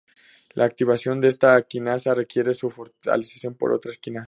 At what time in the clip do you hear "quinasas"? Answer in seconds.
3.97-4.19